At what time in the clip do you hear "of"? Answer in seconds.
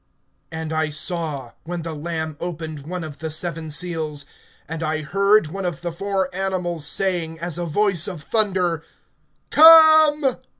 3.03-3.19, 5.63-5.81, 8.07-8.23